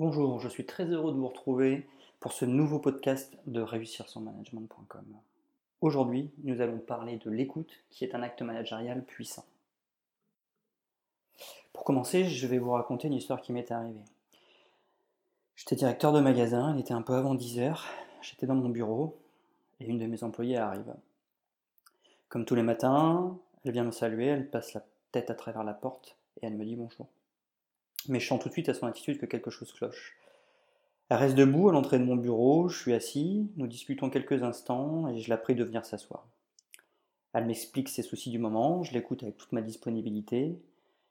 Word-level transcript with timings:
Bonjour, 0.00 0.40
je 0.40 0.48
suis 0.48 0.64
très 0.64 0.86
heureux 0.86 1.12
de 1.12 1.18
vous 1.18 1.28
retrouver 1.28 1.86
pour 2.20 2.32
ce 2.32 2.46
nouveau 2.46 2.78
podcast 2.78 3.36
de 3.44 3.60
réussir 3.60 4.08
son 4.08 4.22
management.com. 4.22 5.04
Aujourd'hui, 5.82 6.30
nous 6.42 6.62
allons 6.62 6.78
parler 6.78 7.18
de 7.18 7.28
l'écoute 7.28 7.70
qui 7.90 8.04
est 8.06 8.14
un 8.14 8.22
acte 8.22 8.40
managérial 8.40 9.04
puissant. 9.04 9.44
Pour 11.74 11.84
commencer, 11.84 12.24
je 12.24 12.46
vais 12.46 12.56
vous 12.56 12.70
raconter 12.70 13.08
une 13.08 13.12
histoire 13.12 13.42
qui 13.42 13.52
m'est 13.52 13.70
arrivée. 13.70 14.06
J'étais 15.54 15.76
directeur 15.76 16.14
de 16.14 16.20
magasin, 16.20 16.72
il 16.74 16.80
était 16.80 16.94
un 16.94 17.02
peu 17.02 17.12
avant 17.12 17.34
10 17.34 17.58
heures, 17.58 17.84
j'étais 18.22 18.46
dans 18.46 18.54
mon 18.54 18.70
bureau 18.70 19.18
et 19.80 19.84
une 19.84 19.98
de 19.98 20.06
mes 20.06 20.24
employées 20.24 20.56
arrive. 20.56 20.94
Comme 22.30 22.46
tous 22.46 22.54
les 22.54 22.62
matins, 22.62 23.36
elle 23.66 23.72
vient 23.72 23.84
me 23.84 23.90
saluer, 23.90 24.28
elle 24.28 24.48
passe 24.48 24.72
la 24.72 24.82
tête 25.12 25.28
à 25.28 25.34
travers 25.34 25.62
la 25.62 25.74
porte 25.74 26.16
et 26.40 26.46
elle 26.46 26.56
me 26.56 26.64
dit 26.64 26.76
bonjour 26.76 27.06
mais 28.08 28.20
je 28.20 28.26
sens 28.26 28.40
tout 28.40 28.48
de 28.48 28.52
suite 28.52 28.68
à 28.68 28.74
son 28.74 28.86
attitude 28.86 29.18
que 29.18 29.26
quelque 29.26 29.50
chose 29.50 29.72
cloche. 29.72 30.16
Elle 31.08 31.18
reste 31.18 31.34
debout 31.34 31.68
à 31.68 31.72
l'entrée 31.72 31.98
de 31.98 32.04
mon 32.04 32.16
bureau, 32.16 32.68
je 32.68 32.78
suis 32.78 32.94
assis, 32.94 33.50
nous 33.56 33.66
discutons 33.66 34.10
quelques 34.10 34.42
instants 34.42 35.08
et 35.08 35.18
je 35.18 35.28
la 35.28 35.36
prie 35.36 35.56
de 35.56 35.64
venir 35.64 35.84
s'asseoir. 35.84 36.24
Elle 37.32 37.46
m'explique 37.46 37.88
ses 37.88 38.02
soucis 38.02 38.30
du 38.30 38.38
moment, 38.38 38.82
je 38.82 38.92
l'écoute 38.92 39.22
avec 39.22 39.36
toute 39.36 39.52
ma 39.52 39.60
disponibilité. 39.60 40.60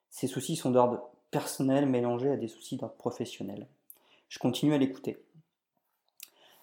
Ses 0.10 0.28
soucis 0.28 0.56
sont 0.56 0.72
d'ordre 0.72 1.10
personnel 1.32 1.86
mélangés 1.86 2.32
à 2.32 2.38
des 2.38 2.48
soucis 2.48 2.78
d'ordre 2.78 2.96
professionnel. 2.96 3.68
Je 4.30 4.40
continue 4.40 4.74
à 4.74 4.78
l'écouter. 4.78 5.22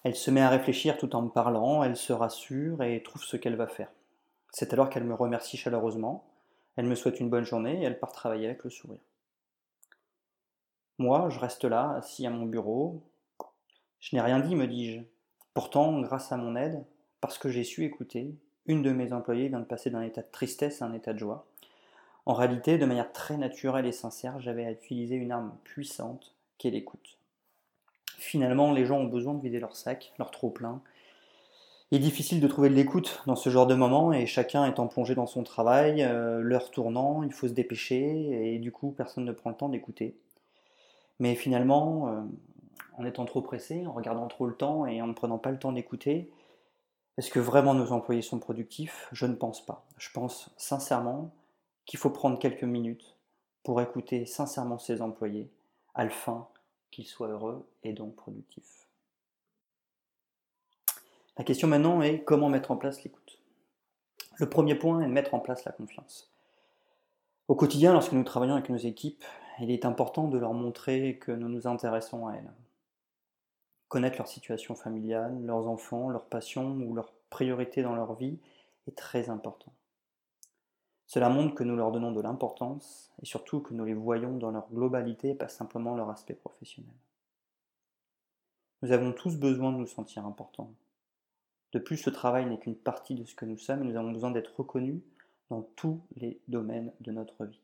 Elle 0.03 0.15
se 0.15 0.31
met 0.31 0.41
à 0.41 0.49
réfléchir 0.49 0.99
tout 0.99 1.15
en 1.17 1.23
me 1.23 1.31
parlant, 1.31 1.83
elle 1.83 1.97
se 1.97 2.13
rassure 2.13 2.83
et 2.83 3.03
trouve 3.03 3.25
ce 3.25 3.37
qu'elle 3.37 3.57
va 3.57 3.67
faire. 3.67 3.91
C'est 4.53 4.73
alors 4.73 4.89
qu'elle 4.89 5.05
me 5.05 5.15
remercie 5.15 5.57
chaleureusement, 5.57 6.27
elle 6.77 6.87
me 6.87 6.95
souhaite 6.95 7.21
une 7.21 7.29
bonne 7.29 7.45
journée 7.45 7.81
et 7.81 7.85
elle 7.85 7.99
part 7.99 8.13
travailler 8.13 8.47
avec 8.47 8.65
le 8.65 8.71
sourire. 8.71 9.01
Moi, 10.99 11.29
je 11.31 11.39
reste 11.39 11.65
là, 11.65 11.93
assis 11.97 12.27
à 12.27 12.31
mon 12.31 12.47
bureau. 12.47 13.03
Je 14.01 14.17
n'ai 14.17 14.23
rien 14.23 14.41
dit, 14.41 14.55
me 14.55 14.67
dis-je. 14.67 15.01
Pourtant, 15.53 16.01
grâce 16.01 16.33
à 16.33 16.37
mon 16.37 16.57
aide, 16.57 16.85
parce 17.21 17.39
que 17.39 17.49
j'ai 17.49 17.65
su 17.65 17.85
écouter, 17.85 18.35
une 18.67 18.83
de 18.83 18.93
mes 18.93 19.13
employées 19.13 19.49
vient 19.49 19.61
de 19.61 19.65
passer 19.65 19.91
d'un 19.91 20.03
état 20.03 20.23
de 20.23 20.31
tristesse 20.31 20.83
à 20.83 20.87
un 20.87 20.93
état 20.93 21.13
de 21.13 21.19
joie. 21.19 21.47
En 22.25 22.35
réalité, 22.35 22.79
de 22.79 22.87
manière 22.87 23.13
très 23.13 23.37
naturelle 23.37 23.87
et 23.87 23.93
sincère, 23.93 24.41
j'avais 24.41 24.65
à 24.65 24.73
utiliser 24.73 25.15
une 25.15 25.33
arme 25.33 25.55
puissante 25.65 26.35
qui 26.59 26.69
est 26.69 26.73
l'écoute. 26.73 27.19
Finalement, 28.19 28.73
les 28.73 28.87
gens 28.87 28.99
ont 28.99 29.05
besoin 29.05 29.35
de 29.35 29.43
vider 29.43 29.61
leur 29.61 29.77
sac, 29.77 30.13
leur 30.19 30.31
trop-plein. 30.31 30.81
Il 31.91 31.99
est 31.99 32.01
difficile 32.01 32.41
de 32.41 32.49
trouver 32.49 32.69
de 32.69 32.75
l'écoute 32.75 33.23
dans 33.27 33.37
ce 33.37 33.49
genre 33.49 33.69
de 33.69 33.75
moment 33.75 34.13
et 34.13 34.27
chacun 34.27 34.67
étant 34.67 34.89
plongé 34.89 35.15
dans 35.15 35.27
son 35.27 35.45
travail, 35.45 36.03
euh, 36.03 36.41
l'heure 36.41 36.73
tournant, 36.73 37.23
il 37.23 37.33
faut 37.33 37.47
se 37.47 37.53
dépêcher 37.53 38.55
et 38.55 38.59
du 38.59 38.73
coup 38.73 38.91
personne 38.91 39.25
ne 39.25 39.33
prend 39.33 39.51
le 39.51 39.57
temps 39.57 39.69
d'écouter. 39.69 40.17
Mais 41.19 41.35
finalement, 41.35 42.09
euh, 42.09 42.23
en 42.99 43.05
étant 43.05 43.25
trop 43.25 43.43
pressé, 43.43 43.87
en 43.87 43.93
regardant 43.93 44.27
trop 44.29 44.47
le 44.47 44.55
temps 44.55 44.87
et 44.87 45.01
en 45.01 45.07
ne 45.07 45.13
prenant 45.13 45.39
pas 45.39 45.51
le 45.51 45.59
temps 45.59 45.73
d'écouter, 45.73 46.31
est-ce 47.17 47.31
que 47.31 47.41
vraiment 47.41 47.75
nos 47.75 47.93
employés 47.93 48.23
sont 48.23 48.39
productifs? 48.39 49.09
Je 49.13 49.27
ne 49.27 49.35
pense 49.35 49.65
pas. 49.65 49.87
Je 49.97 50.11
pense 50.11 50.51
sincèrement 50.57 51.31
qu'il 51.87 51.99
faut 51.99 52.11
prendre 52.11 52.39
quelques 52.39 52.65
minutes 52.65 53.17
pour 53.63 53.81
écouter 53.81 54.27
sincèrement 54.27 54.79
ses 54.79 55.01
employés, 55.01 55.51
à 55.95 56.05
la 56.05 56.11
fin 56.11 56.49
qu'ils 56.91 57.07
soient 57.07 57.29
heureux 57.29 57.67
et 57.83 57.93
donc 57.93 58.15
productifs. 58.15 58.87
La 61.39 61.45
question 61.45 61.69
maintenant 61.69 62.01
est 62.03 62.23
comment 62.23 62.49
mettre 62.49 62.71
en 62.71 62.77
place 62.77 63.03
l'écoute? 63.03 63.41
Le 64.37 64.49
premier 64.49 64.75
point 64.75 65.01
est 65.01 65.07
de 65.07 65.13
mettre 65.13 65.35
en 65.35 65.41
place 65.41 65.65
la 65.65 65.73
confiance. 65.73 66.31
Au 67.49 67.55
quotidien, 67.55 67.93
lorsque 67.93 68.13
nous 68.13 68.25
travaillons 68.25 68.55
avec 68.55 68.69
nos 68.69 68.77
équipes, 68.77 69.25
il 69.61 69.71
est 69.71 69.85
important 69.85 70.29
de 70.29 70.39
leur 70.39 70.53
montrer 70.53 71.19
que 71.19 71.33
nous 71.33 71.49
nous 71.49 71.67
intéressons 71.67 72.27
à 72.27 72.35
elles. 72.35 72.53
Connaître 73.89 74.19
leur 74.19 74.29
situation 74.29 74.75
familiale, 74.75 75.41
leurs 75.45 75.69
enfants, 75.69 76.11
leurs 76.11 76.27
passions 76.27 76.77
ou 76.77 76.95
leurs 76.95 77.13
priorités 77.31 77.83
dans 77.83 77.95
leur 77.95 78.15
vie 78.15 78.39
est 78.87 78.97
très 78.97 79.31
important. 79.31 79.73
Cela 81.07 81.29
montre 81.29 81.55
que 81.55 81.63
nous 81.63 81.77
leur 81.77 81.93
donnons 81.93 82.11
de 82.11 82.21
l'importance 82.21 83.13
et 83.23 83.27
surtout 83.27 83.61
que 83.61 83.75
nous 83.75 83.85
les 83.85 83.95
voyons 83.95 84.37
dans 84.37 84.51
leur 84.51 84.69
globalité 84.71 85.31
et 85.31 85.35
pas 85.35 85.49
simplement 85.49 85.95
leur 85.95 86.11
aspect 86.11 86.35
professionnel. 86.35 86.93
Nous 88.83 88.93
avons 88.93 89.13
tous 89.13 89.37
besoin 89.37 89.73
de 89.73 89.79
nous 89.79 89.87
sentir 89.87 90.27
importants. 90.27 90.73
De 91.73 91.79
plus, 91.79 91.97
ce 91.97 92.11
travail 92.11 92.47
n'est 92.47 92.59
qu'une 92.59 92.77
partie 92.77 93.15
de 93.15 93.25
ce 93.25 93.35
que 93.35 93.45
nous 93.45 93.57
sommes 93.57 93.83
et 93.83 93.87
nous 93.87 93.97
avons 93.97 94.13
besoin 94.13 94.33
d'être 94.33 94.55
reconnus 94.57 95.01
dans 95.49 95.63
tous 95.77 96.01
les 96.17 96.41
domaines 96.49 96.93
de 97.01 97.13
notre 97.13 97.45
vie. 97.45 97.61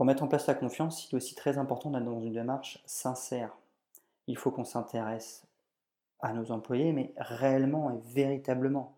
Pour 0.00 0.06
mettre 0.06 0.22
en 0.22 0.28
place 0.28 0.46
la 0.46 0.54
confiance, 0.54 1.04
il 1.04 1.14
est 1.14 1.16
aussi 1.18 1.34
très 1.34 1.58
important 1.58 1.90
d'être 1.90 2.06
dans 2.06 2.22
une 2.22 2.32
démarche 2.32 2.82
sincère. 2.86 3.54
Il 4.28 4.38
faut 4.38 4.50
qu'on 4.50 4.64
s'intéresse 4.64 5.46
à 6.20 6.32
nos 6.32 6.52
employés, 6.52 6.94
mais 6.94 7.12
réellement 7.18 7.90
et 7.90 7.98
véritablement. 8.06 8.96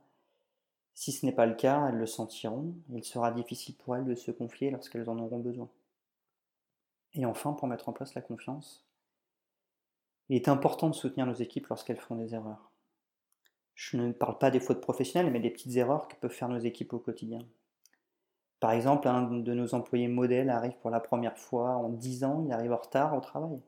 Si 0.95 1.11
ce 1.11 1.27
n'est 1.27 1.33
pas 1.33 1.47
le 1.47 1.57
cas, 1.57 1.89
elles 1.89 1.97
le 1.97 2.07
sentiront, 2.07 2.73
il 2.95 3.03
sera 3.03 3.33
difficile 3.33 3.75
pour 3.75 3.97
elles 3.97 4.05
de 4.05 4.15
se 4.15 4.31
confier 4.31 4.71
lorsqu'elles 4.71 5.11
en 5.11 5.19
auront 5.19 5.41
besoin. 5.41 5.69
Et 7.15 7.27
enfin, 7.27 7.53
pour 7.53 7.67
mettre 7.67 7.89
en 7.89 7.93
place 7.93 8.15
la 8.15 8.23
confiance, 8.23 8.87
il 10.29 10.37
est 10.37 10.47
important 10.47 10.89
de 10.89 10.95
soutenir 10.95 11.27
nos 11.27 11.35
équipes 11.35 11.67
lorsqu'elles 11.67 11.99
font 11.99 12.15
des 12.15 12.33
erreurs. 12.33 12.71
Je 13.75 13.97
ne 13.97 14.13
parle 14.13 14.39
pas 14.39 14.53
des 14.53 14.61
fautes 14.61 14.81
professionnelles, 14.81 15.33
mais 15.33 15.41
des 15.41 15.51
petites 15.51 15.75
erreurs 15.75 16.07
que 16.07 16.15
peuvent 16.15 16.31
faire 16.31 16.49
nos 16.49 16.61
équipes 16.61 16.93
au 16.93 17.01
quotidien. 17.01 17.41
Par 18.63 18.71
exemple, 18.71 19.09
un 19.09 19.23
de 19.23 19.55
nos 19.55 19.75
employés 19.75 20.07
modèles 20.07 20.49
arrive 20.49 20.77
pour 20.83 20.91
la 20.91 21.01
première 21.01 21.37
fois 21.37 21.71
en 21.71 21.89
10 21.89 22.23
ans, 22.23 22.45
il 22.47 22.53
arrive 22.53 22.73
en 22.73 22.77
retard 22.77 23.13
au 23.17 23.21
travail. 23.21 23.59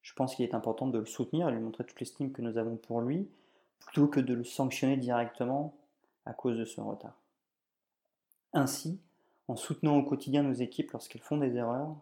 Je 0.00 0.12
pense 0.14 0.36
qu'il 0.36 0.44
est 0.44 0.54
important 0.54 0.86
de 0.86 0.96
le 0.96 1.06
soutenir 1.06 1.48
et 1.48 1.50
lui 1.50 1.58
montrer 1.58 1.82
toute 1.82 1.98
l'estime 1.98 2.30
que 2.30 2.40
nous 2.40 2.56
avons 2.56 2.76
pour 2.76 3.00
lui, 3.00 3.28
plutôt 3.80 4.06
que 4.06 4.20
de 4.20 4.32
le 4.32 4.44
sanctionner 4.44 4.96
directement 4.96 5.74
à 6.24 6.34
cause 6.34 6.56
de 6.56 6.64
ce 6.64 6.80
retard. 6.80 7.18
Ainsi, 8.52 9.00
en 9.48 9.56
soutenant 9.56 9.96
au 9.96 10.04
quotidien 10.04 10.44
nos 10.44 10.52
équipes 10.52 10.92
lorsqu'elles 10.92 11.20
font 11.20 11.38
des 11.38 11.56
erreurs, 11.56 11.96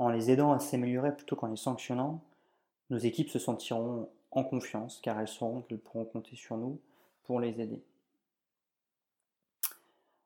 en 0.00 0.08
les 0.08 0.28
aidant 0.32 0.50
à 0.50 0.58
s'améliorer 0.58 1.14
plutôt 1.14 1.36
qu'en 1.36 1.46
les 1.46 1.56
sanctionnant, 1.56 2.20
nos 2.90 2.98
équipes 2.98 3.30
se 3.30 3.38
sentiront 3.38 4.08
en 4.32 4.42
confiance 4.42 4.98
car 5.00 5.20
elles 5.20 5.28
sauront 5.28 5.60
qu'elles 5.60 5.78
pourront 5.78 6.04
compter 6.04 6.34
sur 6.34 6.56
nous 6.56 6.80
pour 7.22 7.38
les 7.38 7.60
aider. 7.60 7.80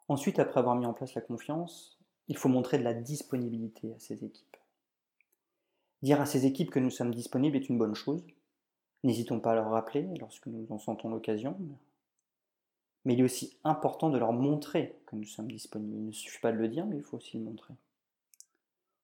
Ensuite, 0.09 0.39
après 0.39 0.61
avoir 0.61 0.77
mis 0.77 0.87
en 0.87 0.93
place 0.93 1.15
la 1.15 1.21
confiance, 1.21 1.99
il 2.29 2.37
faut 2.37 2.49
montrer 2.49 2.79
de 2.79 2.85
la 2.85 2.95
disponibilité 2.95 3.93
à 3.95 3.99
ces 3.99 4.25
équipes. 4.25 4.57
Dire 6.03 6.21
à 6.21 6.27
ces 6.27 6.45
équipes 6.47 6.71
que 6.71 6.79
nous 6.79 6.91
sommes 6.91 7.15
disponibles 7.15 7.57
est 7.57 7.69
une 7.69 7.79
bonne 7.79 7.95
chose. 7.95 8.27
N'hésitons 9.03 9.41
pas 9.41 9.53
à 9.53 9.55
leur 9.55 9.71
rappeler 9.71 10.07
lorsque 10.21 10.47
nous 10.47 10.67
en 10.71 10.79
sentons 10.79 11.09
l'occasion. 11.09 11.57
Mais 13.05 13.15
il 13.15 13.21
est 13.21 13.25
aussi 13.25 13.59
important 13.65 14.11
de 14.11 14.19
leur 14.19 14.33
montrer 14.33 14.99
que 15.07 15.17
nous 15.17 15.25
sommes 15.25 15.51
disponibles. 15.51 15.97
Il 15.97 16.07
ne 16.07 16.13
suffit 16.13 16.41
pas 16.41 16.53
de 16.53 16.59
le 16.59 16.69
dire, 16.69 16.87
mais 16.87 16.97
il 16.97 17.03
faut 17.03 17.17
aussi 17.17 17.39
le 17.39 17.45
montrer. 17.45 17.75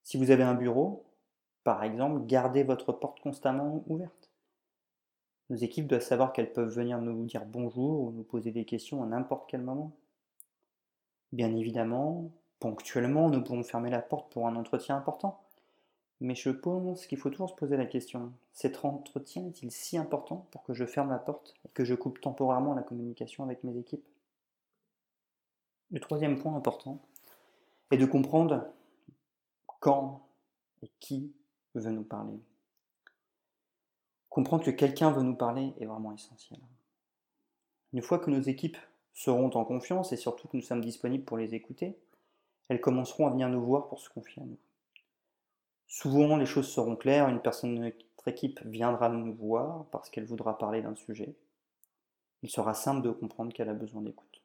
Si 0.02 0.16
vous 0.16 0.30
avez 0.30 0.42
un 0.42 0.54
bureau, 0.54 1.04
par 1.64 1.84
exemple, 1.84 2.26
gardez 2.26 2.62
votre 2.62 2.92
porte 2.92 3.20
constamment 3.20 3.84
ouverte. 3.86 4.30
Nos 5.50 5.56
équipes 5.56 5.86
doivent 5.86 6.02
savoir 6.02 6.32
qu'elles 6.32 6.52
peuvent 6.52 6.72
venir 6.72 7.00
nous 7.00 7.24
dire 7.26 7.44
bonjour 7.44 8.00
ou 8.00 8.12
nous 8.12 8.22
poser 8.22 8.52
des 8.52 8.64
questions 8.64 9.02
à 9.02 9.06
n'importe 9.06 9.48
quel 9.50 9.62
moment. 9.62 9.92
Bien 11.32 11.54
évidemment, 11.54 12.30
ponctuellement, 12.58 13.30
nous 13.30 13.42
pouvons 13.42 13.62
fermer 13.62 13.90
la 13.90 14.02
porte 14.02 14.32
pour 14.32 14.46
un 14.46 14.56
entretien 14.56 14.96
important. 14.96 15.40
Mais 16.20 16.34
je 16.34 16.50
pense 16.50 17.06
qu'il 17.06 17.18
faut 17.18 17.30
toujours 17.30 17.48
se 17.48 17.54
poser 17.54 17.78
la 17.78 17.86
question, 17.86 18.32
cet 18.52 18.84
entretien 18.84 19.46
est-il 19.46 19.70
si 19.70 19.96
important 19.96 20.46
pour 20.50 20.62
que 20.62 20.74
je 20.74 20.84
ferme 20.84 21.08
la 21.10 21.18
porte 21.18 21.54
et 21.64 21.70
que 21.70 21.84
je 21.84 21.94
coupe 21.94 22.20
temporairement 22.20 22.74
la 22.74 22.82
communication 22.82 23.42
avec 23.42 23.64
mes 23.64 23.78
équipes? 23.78 24.06
Le 25.90 25.98
troisième 25.98 26.38
point 26.38 26.54
important 26.54 27.00
est 27.90 27.96
de 27.96 28.04
comprendre 28.04 28.66
quand 29.80 30.26
et 30.82 30.90
qui 31.00 31.32
veut 31.74 31.90
nous 31.90 32.04
parler. 32.04 32.38
Comprendre 34.28 34.64
que 34.64 34.70
quelqu'un 34.70 35.10
veut 35.10 35.22
nous 35.22 35.34
parler 35.34 35.72
est 35.80 35.86
vraiment 35.86 36.12
essentiel. 36.12 36.60
Une 37.92 38.02
fois 38.02 38.18
que 38.18 38.30
nos 38.30 38.42
équipes 38.42 38.76
seront 39.20 39.50
en 39.50 39.66
confiance 39.66 40.12
et 40.12 40.16
surtout 40.16 40.48
que 40.48 40.56
nous 40.56 40.62
sommes 40.62 40.80
disponibles 40.80 41.24
pour 41.24 41.36
les 41.36 41.54
écouter, 41.54 41.94
elles 42.70 42.80
commenceront 42.80 43.26
à 43.26 43.30
venir 43.30 43.50
nous 43.50 43.62
voir 43.62 43.86
pour 43.88 44.00
se 44.00 44.08
confier 44.08 44.42
à 44.42 44.46
nous. 44.46 44.56
Souvent, 45.88 46.38
les 46.38 46.46
choses 46.46 46.68
seront 46.68 46.96
claires, 46.96 47.28
une 47.28 47.42
personne 47.42 47.74
de 47.74 47.80
notre 47.80 48.28
équipe 48.28 48.62
viendra 48.64 49.10
nous 49.10 49.34
voir 49.34 49.84
parce 49.90 50.08
qu'elle 50.08 50.24
voudra 50.24 50.56
parler 50.56 50.80
d'un 50.80 50.94
sujet. 50.94 51.34
Il 52.42 52.48
sera 52.48 52.72
simple 52.72 53.02
de 53.02 53.10
comprendre 53.10 53.52
qu'elle 53.52 53.68
a 53.68 53.74
besoin 53.74 54.00
d'écoute. 54.00 54.40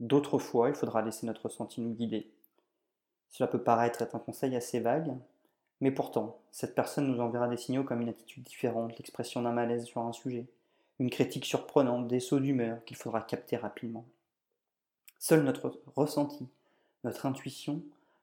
D'autres 0.00 0.40
fois, 0.40 0.68
il 0.68 0.74
faudra 0.74 1.00
laisser 1.00 1.24
notre 1.26 1.44
ressenti 1.44 1.80
nous 1.80 1.94
guider. 1.94 2.32
Cela 3.30 3.46
peut 3.46 3.62
paraître 3.62 4.02
être 4.02 4.16
un 4.16 4.18
conseil 4.18 4.56
assez 4.56 4.80
vague, 4.80 5.16
mais 5.80 5.92
pourtant, 5.92 6.40
cette 6.50 6.74
personne 6.74 7.06
nous 7.06 7.20
enverra 7.20 7.46
des 7.46 7.56
signaux 7.56 7.84
comme 7.84 8.00
une 8.00 8.08
attitude 8.08 8.42
différente, 8.42 8.98
l'expression 8.98 9.42
d'un 9.42 9.52
malaise 9.52 9.84
sur 9.84 10.00
un 10.00 10.12
sujet, 10.12 10.48
une 10.98 11.10
critique 11.10 11.44
surprenante, 11.44 12.08
des 12.08 12.20
sauts 12.20 12.40
d'humeur 12.40 12.84
qu'il 12.84 12.96
faudra 12.96 13.22
capter 13.22 13.56
rapidement. 13.56 14.04
Seul 15.18 15.42
notre 15.44 15.80
ressenti, 15.94 16.48
notre 17.04 17.26
intuition 17.26 17.82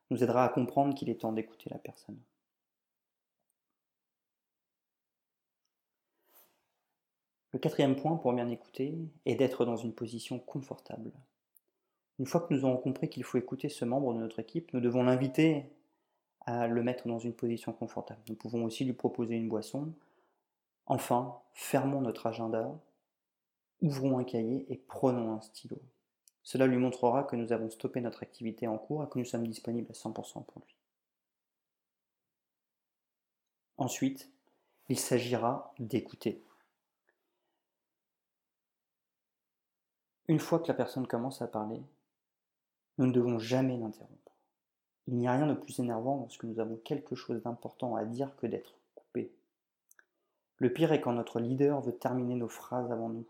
nous 0.09 0.23
aidera 0.23 0.43
à 0.43 0.49
comprendre 0.49 0.95
qu'il 0.95 1.09
est 1.09 1.21
temps 1.21 1.31
d'écouter 1.31 1.69
la 1.69 1.77
personne. 1.77 2.19
Le 7.51 7.59
quatrième 7.59 7.95
point 7.95 8.15
pour 8.15 8.33
bien 8.33 8.49
écouter 8.49 8.95
est 9.25 9.35
d'être 9.35 9.65
dans 9.65 9.75
une 9.75 9.93
position 9.93 10.37
confortable. 10.39 11.11
Une 12.19 12.25
fois 12.25 12.41
que 12.41 12.53
nous 12.53 12.63
aurons 12.63 12.77
compris 12.77 13.09
qu'il 13.09 13.23
faut 13.23 13.37
écouter 13.37 13.69
ce 13.69 13.85
membre 13.85 14.13
de 14.13 14.19
notre 14.19 14.39
équipe, 14.39 14.71
nous 14.73 14.81
devons 14.81 15.03
l'inviter 15.03 15.65
à 16.45 16.67
le 16.67 16.83
mettre 16.83 17.07
dans 17.07 17.19
une 17.19 17.33
position 17.33 17.73
confortable. 17.73 18.19
Nous 18.29 18.35
pouvons 18.35 18.65
aussi 18.65 18.85
lui 18.85 18.93
proposer 18.93 19.35
une 19.35 19.47
boisson, 19.47 19.91
Enfin, 20.89 21.39
fermons 21.53 22.01
notre 22.01 22.25
agenda, 22.25 22.67
ouvrons 23.81 24.17
un 24.17 24.23
cahier 24.23 24.65
et 24.71 24.77
prenons 24.77 25.33
un 25.33 25.41
stylo. 25.41 25.79
Cela 26.41 26.65
lui 26.65 26.77
montrera 26.77 27.23
que 27.23 27.35
nous 27.35 27.53
avons 27.53 27.69
stoppé 27.69 28.01
notre 28.01 28.23
activité 28.23 28.67
en 28.67 28.79
cours 28.79 29.03
et 29.03 29.09
que 29.09 29.19
nous 29.19 29.25
sommes 29.25 29.45
disponibles 29.45 29.91
à 29.91 29.93
100% 29.93 30.45
pour 30.45 30.61
lui. 30.65 30.75
Ensuite, 33.77 34.31
il 34.89 34.97
s'agira 34.97 35.73
d'écouter. 35.77 36.43
Une 40.27 40.39
fois 40.39 40.59
que 40.59 40.67
la 40.67 40.73
personne 40.73 41.07
commence 41.07 41.41
à 41.43 41.47
parler, 41.47 41.81
nous 42.97 43.05
ne 43.05 43.13
devons 43.13 43.37
jamais 43.37 43.77
l'interrompre. 43.77 44.33
Il 45.07 45.15
n'y 45.17 45.27
a 45.27 45.33
rien 45.33 45.47
de 45.47 45.53
plus 45.53 45.79
énervant 45.79 46.17
lorsque 46.17 46.43
nous 46.43 46.59
avons 46.59 46.77
quelque 46.77 47.15
chose 47.15 47.41
d'important 47.43 47.95
à 47.95 48.05
dire 48.05 48.35
que 48.37 48.47
d'être 48.47 48.73
coupé. 48.95 49.31
Le 50.59 50.71
pire 50.71 50.91
est 50.91 51.01
quand 51.01 51.13
notre 51.13 51.39
leader 51.39 51.79
veut 51.81 51.97
terminer 51.97 52.35
nos 52.35 52.49
phrases 52.49 52.91
avant 52.91 53.09
nous. 53.09 53.25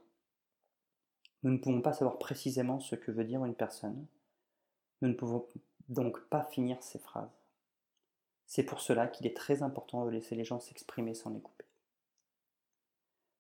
Nous 1.44 1.52
ne 1.52 1.58
pouvons 1.58 1.82
pas 1.82 1.94
savoir 1.94 2.18
précisément 2.18 2.80
ce 2.80 2.96
que 2.96 3.12
veut 3.12 3.24
dire 3.24 3.46
une 3.46 3.56
personne. 3.56 4.06
Nous 5.02 5.10
ne 5.10 5.14
pouvons 5.14 5.48
donc 5.88 6.20
pas 6.30 6.44
finir 6.44 6.82
ces 6.82 7.00
phrases. 7.00 7.40
C'est 8.48 8.64
pour 8.64 8.82
cela 8.82 9.08
qu'il 9.08 9.28
est 9.28 9.38
très 9.38 9.62
important 9.62 10.06
de 10.06 10.10
laisser 10.10 10.36
les 10.36 10.44
gens 10.44 10.60
s'exprimer 10.60 11.14
sans 11.14 11.30
les 11.30 11.40
couper. 11.40 11.66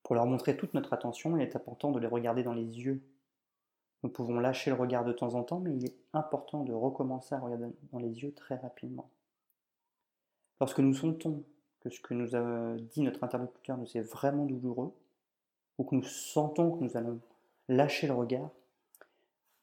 Pour 0.03 0.13
leur 0.13 0.27
montrer 0.27 0.55
toute 0.55 0.75
notre 0.75 0.93
attention, 0.93 1.35
il 1.35 1.41
est 1.41 1.55
important 1.55 1.91
de 1.91 1.99
les 1.99 2.07
regarder 2.07 2.43
dans 2.43 2.53
les 2.53 2.79
yeux. 2.79 3.01
Nous 4.03 4.09
pouvons 4.09 4.39
lâcher 4.39 4.69
le 4.69 4.77
regard 4.77 5.03
de 5.03 5.13
temps 5.13 5.33
en 5.33 5.43
temps, 5.43 5.59
mais 5.59 5.75
il 5.75 5.85
est 5.85 5.97
important 6.13 6.63
de 6.63 6.73
recommencer 6.73 7.33
à 7.33 7.39
regarder 7.39 7.67
dans 7.91 7.99
les 7.99 8.21
yeux 8.21 8.33
très 8.33 8.55
rapidement. 8.55 9.09
Lorsque 10.61 10.79
nous 10.79 10.93
sentons 10.93 11.43
que 11.79 11.89
ce 11.89 11.99
que 12.01 12.13
nous 12.13 12.35
a 12.35 12.75
dit 12.77 13.01
notre 13.01 13.23
interlocuteur 13.23 13.77
nous 13.77 13.97
est 13.97 14.01
vraiment 14.01 14.45
douloureux, 14.45 14.93
ou 15.77 15.83
que 15.83 15.95
nous 15.95 16.03
sentons 16.03 16.71
que 16.71 16.83
nous 16.83 16.97
allons 16.97 17.19
lâcher 17.67 18.07
le 18.07 18.13
regard, 18.13 18.49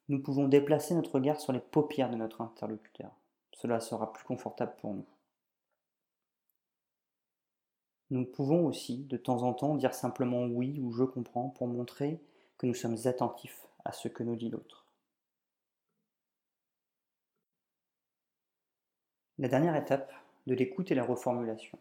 nous 0.08 0.22
pouvons 0.22 0.48
déplacer 0.48 0.94
notre 0.94 1.16
regard 1.16 1.40
sur 1.40 1.52
les 1.52 1.60
paupières 1.60 2.10
de 2.10 2.16
notre 2.16 2.40
interlocuteur. 2.40 3.10
Cela 3.52 3.80
sera 3.80 4.12
plus 4.12 4.24
confortable 4.24 4.74
pour 4.80 4.94
nous. 4.94 5.06
Nous 8.10 8.24
pouvons 8.24 8.66
aussi, 8.66 8.98
de 9.04 9.16
temps 9.16 9.42
en 9.42 9.52
temps, 9.52 9.74
dire 9.74 9.94
simplement 9.94 10.44
oui 10.44 10.78
ou 10.80 10.92
je 10.92 11.02
comprends 11.02 11.48
pour 11.48 11.66
montrer 11.66 12.20
que 12.56 12.66
nous 12.66 12.74
sommes 12.74 12.96
attentifs 13.06 13.66
à 13.84 13.92
ce 13.92 14.08
que 14.08 14.22
nous 14.22 14.36
dit 14.36 14.48
l'autre. 14.48 14.86
La 19.38 19.48
dernière 19.48 19.76
étape 19.76 20.12
de 20.46 20.54
l'écoute 20.54 20.90
est 20.90 20.94
la 20.94 21.04
reformulation. 21.04 21.78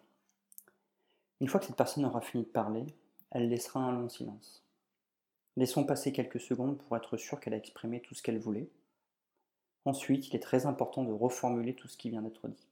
Une 1.41 1.47
fois 1.47 1.59
que 1.59 1.65
cette 1.65 1.75
personne 1.75 2.05
aura 2.05 2.21
fini 2.21 2.43
de 2.43 2.49
parler, 2.49 2.85
elle 3.31 3.49
laissera 3.49 3.81
un 3.81 3.91
long 3.91 4.09
silence. 4.09 4.63
Laissons 5.57 5.85
passer 5.85 6.11
quelques 6.11 6.39
secondes 6.39 6.77
pour 6.77 6.95
être 6.95 7.17
sûr 7.17 7.39
qu'elle 7.39 7.53
a 7.53 7.57
exprimé 7.57 8.01
tout 8.01 8.13
ce 8.13 8.23
qu'elle 8.23 8.39
voulait. 8.39 8.69
Ensuite, 9.85 10.27
il 10.27 10.35
est 10.35 10.39
très 10.39 10.65
important 10.65 11.03
de 11.03 11.11
reformuler 11.11 11.75
tout 11.75 11.87
ce 11.87 11.97
qui 11.97 12.09
vient 12.09 12.21
d'être 12.21 12.47
dit. 12.47 12.67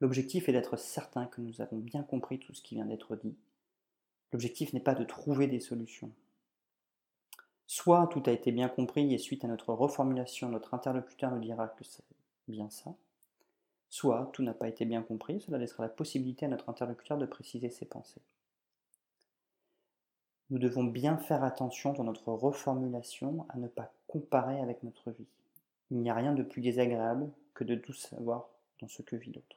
L'objectif 0.00 0.48
est 0.48 0.52
d'être 0.52 0.76
certain 0.76 1.26
que 1.26 1.40
nous 1.40 1.60
avons 1.60 1.78
bien 1.78 2.02
compris 2.02 2.38
tout 2.38 2.52
ce 2.54 2.62
qui 2.62 2.74
vient 2.74 2.84
d'être 2.84 3.16
dit. 3.16 3.34
L'objectif 4.32 4.72
n'est 4.72 4.80
pas 4.80 4.94
de 4.94 5.04
trouver 5.04 5.46
des 5.46 5.60
solutions. 5.60 6.12
Soit 7.66 8.06
tout 8.08 8.22
a 8.26 8.32
été 8.32 8.52
bien 8.52 8.68
compris 8.68 9.12
et 9.12 9.18
suite 9.18 9.44
à 9.44 9.48
notre 9.48 9.72
reformulation, 9.72 10.48
notre 10.48 10.74
interlocuteur 10.74 11.32
nous 11.32 11.40
dira 11.40 11.68
que 11.68 11.84
c'est 11.84 12.04
bien 12.46 12.70
ça. 12.70 12.94
Soit 13.88 14.30
tout 14.32 14.42
n'a 14.42 14.54
pas 14.54 14.68
été 14.68 14.84
bien 14.84 15.02
compris, 15.02 15.40
cela 15.40 15.58
laissera 15.58 15.84
la 15.84 15.88
possibilité 15.88 16.46
à 16.46 16.48
notre 16.48 16.68
interlocuteur 16.68 17.18
de 17.18 17.26
préciser 17.26 17.70
ses 17.70 17.86
pensées. 17.86 18.22
Nous 20.50 20.58
devons 20.58 20.84
bien 20.84 21.16
faire 21.18 21.42
attention 21.42 21.92
dans 21.92 22.04
notre 22.04 22.32
reformulation 22.32 23.46
à 23.48 23.58
ne 23.58 23.68
pas 23.68 23.92
comparer 24.06 24.60
avec 24.60 24.82
notre 24.82 25.10
vie. 25.10 25.26
Il 25.90 25.98
n'y 25.98 26.10
a 26.10 26.14
rien 26.14 26.32
de 26.32 26.42
plus 26.42 26.62
désagréable 26.62 27.30
que 27.54 27.64
de 27.64 27.74
tout 27.74 27.92
savoir 27.92 28.48
dans 28.80 28.88
ce 28.88 29.02
que 29.02 29.16
vit 29.16 29.32
l'autre. 29.32 29.56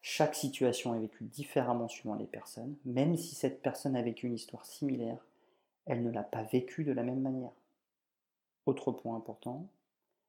Chaque 0.00 0.36
situation 0.36 0.94
est 0.94 1.00
vécue 1.00 1.24
différemment 1.24 1.88
suivant 1.88 2.14
les 2.14 2.26
personnes, 2.26 2.76
même 2.84 3.16
si 3.16 3.34
cette 3.34 3.60
personne 3.60 3.96
a 3.96 4.02
vécu 4.02 4.26
une 4.26 4.34
histoire 4.34 4.64
similaire, 4.64 5.24
elle 5.86 6.02
ne 6.02 6.10
l'a 6.10 6.22
pas 6.22 6.44
vécue 6.44 6.84
de 6.84 6.92
la 6.92 7.02
même 7.02 7.20
manière. 7.20 7.52
Autre 8.66 8.92
point 8.92 9.16
important, 9.16 9.68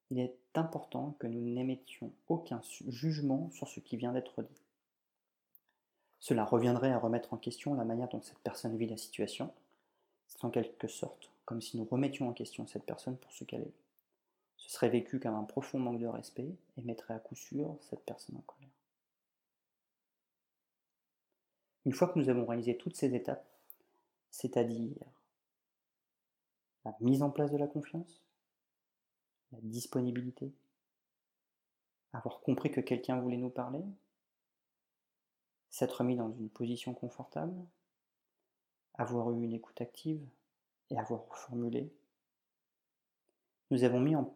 il 0.10 0.20
est 0.20 0.36
important 0.56 1.16
que 1.20 1.28
nous 1.28 1.42
n'émettions 1.42 2.12
aucun 2.28 2.62
jugement 2.88 3.50
sur 3.52 3.68
ce 3.68 3.80
qui 3.80 3.98
vient 3.98 4.12
d'être 4.12 4.42
dit. 4.42 4.62
Cela 6.20 6.44
reviendrait 6.44 6.92
à 6.92 7.00
remettre 7.00 7.34
en 7.34 7.38
question 7.38 7.74
la 7.76 7.86
manière 7.86 8.10
dont 8.10 8.22
cette 8.22 8.40
personne 8.40 8.76
vit 8.78 8.88
la 8.88 8.98
situation. 8.98 9.54
C'est 10.28 10.44
en 10.44 10.50
quelque 10.50 10.88
sorte 10.88 11.32
comme 11.46 11.62
si 11.62 11.78
nous 11.78 11.86
remettions 11.86 12.30
en 12.30 12.34
question 12.34 12.68
cette 12.68 12.86
personne 12.86 13.18
pour 13.18 13.32
ce 13.32 13.44
qu'elle 13.44 13.64
est. 13.64 13.74
Ce 14.58 14.70
serait 14.70 14.90
vécu 14.90 15.20
comme 15.20 15.34
un 15.34 15.46
profond 15.46 15.80
manque 15.80 16.00
de 16.00 16.06
respect 16.06 16.54
et 16.78 16.82
mettrait 16.84 17.16
à 17.16 17.20
coup 17.20 17.34
sûr 17.34 17.76
cette 17.82 18.06
personne 18.06 18.38
en 18.38 18.42
colère. 18.42 18.70
Une 21.86 21.94
fois 21.94 22.08
que 22.10 22.20
nous 22.20 22.30
avons 22.30 22.46
réalisé 22.46 22.78
toutes 22.78 22.96
ces 22.96 23.16
étapes, 23.16 23.48
c'est-à-dire 24.30 24.94
la 26.86 26.96
mise 27.00 27.24
en 27.24 27.32
place 27.32 27.52
de 27.52 27.58
la 27.58 27.66
confiance, 27.66 28.22
la 29.52 29.60
disponibilité, 29.62 30.52
avoir 32.14 32.42
compris 32.42 32.72
que 32.72 32.82
quelqu'un 32.82 33.20
voulait 33.20 33.38
nous 33.38 33.50
parler, 33.50 33.84
s'être 35.70 36.04
mis 36.04 36.16
dans 36.16 36.32
une 36.32 36.50
position 36.50 36.94
confortable, 36.94 37.56
avoir 38.96 39.32
eu 39.32 39.44
une 39.44 39.54
écoute 39.54 39.82
active 39.82 40.22
et 40.90 40.98
avoir 40.98 41.28
reformulé, 41.30 41.92
nous 43.72 43.84
avons 43.84 44.00
mis 44.00 44.16
en 44.16 44.34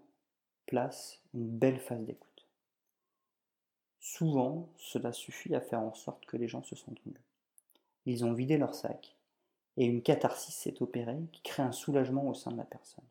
place 0.67 1.19
une 1.33 1.49
belle 1.49 1.79
phase 1.79 2.05
d'écoute. 2.05 2.47
Souvent, 3.99 4.69
cela 4.77 5.11
suffit 5.11 5.55
à 5.55 5.61
faire 5.61 5.79
en 5.79 5.93
sorte 5.93 6.25
que 6.25 6.37
les 6.37 6.47
gens 6.47 6.63
se 6.63 6.75
sentent 6.75 7.05
mieux. 7.05 7.21
Ils 8.05 8.25
ont 8.25 8.33
vidé 8.33 8.57
leur 8.57 8.75
sac 8.75 9.15
et 9.77 9.85
une 9.85 10.03
catharsis 10.03 10.53
s'est 10.53 10.81
opérée 10.81 11.21
qui 11.31 11.41
crée 11.41 11.63
un 11.63 11.71
soulagement 11.71 12.27
au 12.27 12.33
sein 12.33 12.51
de 12.51 12.57
la 12.57 12.65
personne. 12.65 13.05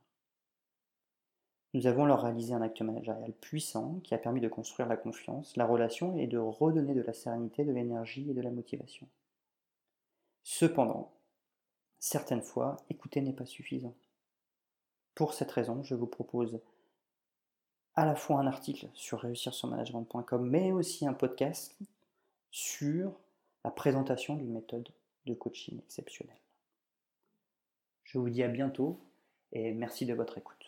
Nous 1.74 1.86
avons 1.86 2.04
leur 2.04 2.22
réalisé 2.22 2.52
un 2.52 2.60
acte 2.60 2.82
managérial 2.82 3.32
puissant 3.32 4.00
qui 4.04 4.14
a 4.14 4.18
permis 4.18 4.40
de 4.40 4.48
construire 4.48 4.88
la 4.88 4.96
confiance, 4.96 5.56
la 5.56 5.66
relation 5.66 6.16
et 6.18 6.26
de 6.26 6.38
redonner 6.38 6.94
de 6.94 7.00
la 7.00 7.14
sérénité, 7.14 7.64
de 7.64 7.72
l'énergie 7.72 8.30
et 8.30 8.34
de 8.34 8.42
la 8.42 8.50
motivation. 8.50 9.08
Cependant, 10.42 11.12
certaines 11.98 12.42
fois, 12.42 12.76
écouter 12.90 13.22
n'est 13.22 13.32
pas 13.32 13.46
suffisant. 13.46 13.94
Pour 15.14 15.32
cette 15.34 15.50
raison, 15.50 15.82
je 15.82 15.94
vous 15.94 16.06
propose 16.06 16.60
à 17.94 18.04
la 18.04 18.14
fois 18.14 18.38
un 18.40 18.46
article 18.46 18.88
sur 18.94 19.20
réussir 19.20 19.52
mais 20.40 20.72
aussi 20.72 21.06
un 21.06 21.12
podcast 21.14 21.78
sur 22.50 23.14
la 23.64 23.70
présentation 23.70 24.36
d'une 24.36 24.52
méthode 24.52 24.88
de 25.26 25.34
coaching 25.34 25.78
exceptionnelle. 25.78 26.36
Je 28.04 28.18
vous 28.18 28.28
dis 28.28 28.42
à 28.42 28.48
bientôt 28.48 29.00
et 29.52 29.72
merci 29.72 30.06
de 30.06 30.14
votre 30.14 30.38
écoute. 30.38 30.61